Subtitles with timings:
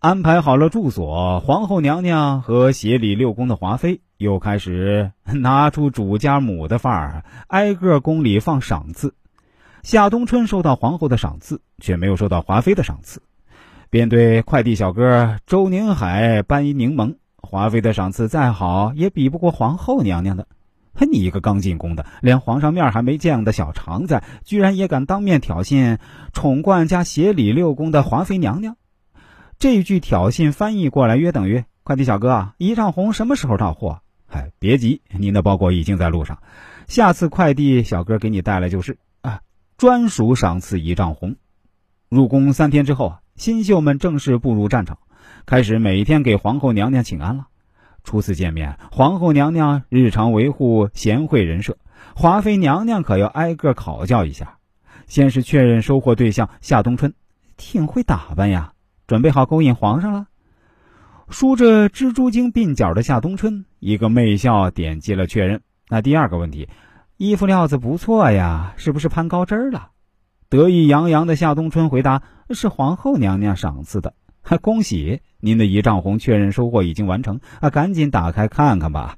[0.00, 9.12] 安排好了住所，皇后娘娘和协理六宫的华妃又开始 拿出主家母的范儿，挨个宫里放赏赐。
[9.82, 13.20] 夏冬春收到皇后的赏赐，却没有收到华妃的赏赐，
[13.90, 17.16] 便对快递小哥周宁海搬一柠檬。
[17.36, 20.46] 华妃的赏赐再好，也比不过皇后娘娘的。
[21.10, 25.98] 你一个刚进宫的，连皇上面还没见的小常在，居然也敢当面挑衅
[26.32, 28.76] 宠冠加协理六宫的华妃娘娘？
[29.58, 34.02] 这句挑衅翻译过来，约等于：快递小哥啊，一丈红什么时候到货？
[34.28, 36.40] 嗨，别急，您的包裹已经在路上，
[36.86, 39.40] 下次快递小哥给你带来就是啊，
[39.76, 41.34] 专属赏赐一丈红。
[42.08, 44.98] 入宫三天之后啊，新秀们正式步入战场，
[45.44, 47.48] 开始每天给皇后娘娘请安了。
[48.04, 51.78] 初次见面，皇后娘娘日常维护贤惠人设，
[52.14, 54.58] 华妃娘娘可要挨个考教一下。
[55.08, 57.12] 先是确认收货对象夏冬春，
[57.56, 58.72] 挺会打扮呀。
[59.08, 60.26] 准备好勾引皇上了，
[61.30, 65.62] 梳着蜘蛛精鬓角的夏冬春一个媚笑点击了确认。
[65.88, 66.68] 那第二个问题，
[67.16, 69.92] 衣服料子不错呀，是不是攀高枝了？
[70.50, 74.12] 得意洋洋的夏冬春回答：“是皇后娘娘赏赐的。
[74.44, 79.16] ”还恭喜您的仪仗红确认收获已经完成啊，赶紧打开看看吧。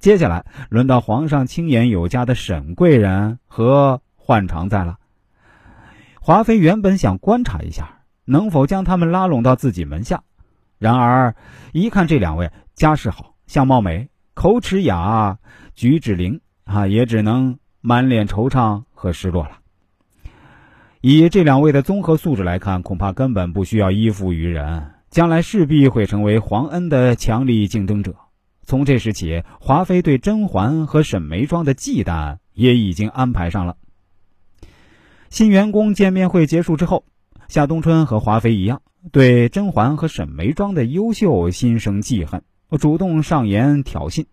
[0.00, 4.98] 接下来轮到皇上清言有加的沈贵人和焕常在了。
[6.20, 7.92] 华妃原本想观察一下。
[8.26, 10.22] 能否将他们拉拢到自己门下？
[10.78, 11.34] 然而
[11.72, 15.38] 一看这两位家世好、相貌美、口齿雅、
[15.74, 19.52] 举止灵啊，也只能满脸惆怅和失落了。
[21.00, 28.14] 以这两位的综合素质来看，恐怕根本不需要依附于人，将来势必会成为皇恩的强力竞争者。
[28.64, 33.76] 从这时起，华妃对甄嬛和沈眉庄的忌惮也已经安排上了。
[35.30, 37.04] 新员工见面会结束之后。
[37.48, 42.42] 夏冬春和华妃一样，对甄嬛和沈眉庄的优秀心生记恨，
[42.80, 44.26] 主动上言挑衅。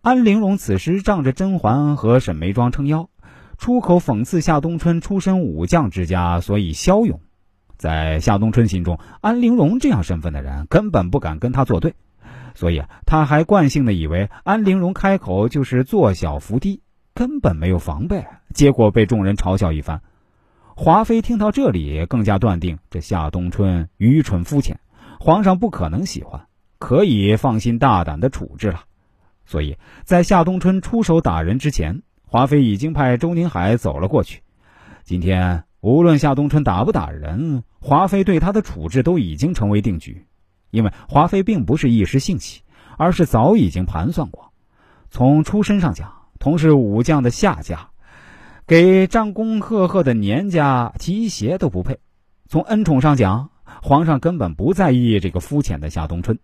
[0.00, 3.10] 安陵容此时仗着甄嬛和沈眉庄撑腰，
[3.58, 7.20] 出口讽刺夏冬春出身武将之家，所以骁勇。
[7.76, 11.94] 在夏冬春心中，安陵容这样身份的人根本不敢跟他作对，
[12.54, 16.80] 所以他还惯性的以为安陵容开口就是做小伏低，
[17.12, 18.24] 根本没有防备，
[18.54, 20.00] 结果被众人嘲笑一番。
[20.76, 24.80] 华妃听到这里，更加断定这夏冬春愚蠢肤浅，
[25.18, 26.46] 皇上不可能喜欢，
[26.78, 28.84] 可以放心大胆的处置了。
[29.44, 34.40] 所以在夏冬春出手打人之前，华妃已经派周宁海走了过去。
[35.04, 40.24] 今天无论夏冬春打不打人，华妃对他的处置都已经成为定局，
[40.70, 42.62] 因为华妃并不是一时兴起，
[42.96, 44.52] 而是早已经盘算过。
[45.10, 47.89] 从出身上讲，同是武将的夏家。
[48.70, 51.98] 给战功赫赫的年家提鞋都不配。
[52.46, 53.50] 从恩宠上讲，
[53.82, 56.36] 皇上根本不在意这个肤浅的夏冬春；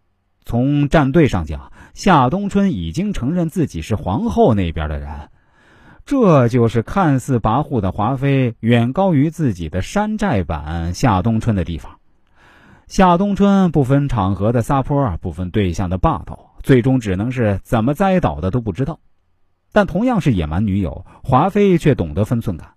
[0.44, 5.28] 从站队上讲，夏冬春已经承认自己是皇后那边的人。
[6.04, 12.00] 这就是看似跋扈的华妃远高于自己的山寨版夏冬春的地方。
[12.88, 18.98] 夏冬春不分场合的撒泼，不分对象的霸道，最终只能是怎么栽倒的都不知道。
[19.76, 22.70] 但同样是野蛮女友，华妃却懂得分寸感。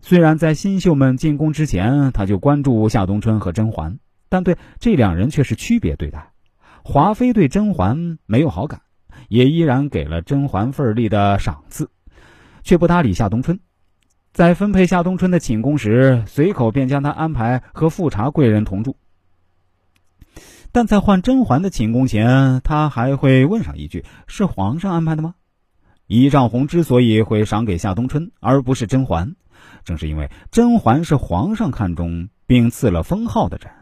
[0.00, 3.98] 虽然在新秀们进宫之前，她就关注夏冬春和甄嬛，
[4.30, 6.30] 但对这两人却是区别对待。
[6.82, 8.80] 华妃对甄嬛没有好感，
[9.28, 11.90] 也依然给了甄嬛份儿力的赏赐，
[12.62, 13.60] 却不搭理夏冬春。
[14.32, 18.96] 在分配夏冬春的寝宫时，随口便将他安排和富察贵人同住。
[20.72, 25.34] 但在换甄嬛的寝宫前，他还会问上一句：“是皇上安排的吗？”
[26.06, 29.36] 仪仗红之所以会赏给夏冬春，而不是甄嬛，
[29.84, 33.72] 正是因为甄嬛是皇上看中并赐了封号的人，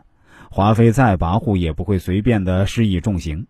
[0.50, 3.48] 华妃再跋扈也不会随便的施以重刑，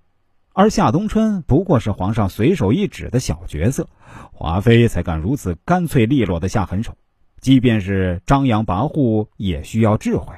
[0.54, 3.88] 而夏冬春不过是皇上随手一指的小角色，
[4.32, 6.96] 华妃才敢如此干脆利落的下狠手，
[7.42, 10.34] 即便是张扬跋扈，也需要智慧。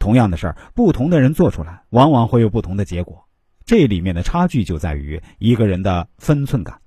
[0.00, 3.24] 同样的事儿，不同的人做出来，往往会有不同的结果，
[3.64, 6.80] 这里面的差距就在于一个人的分寸感。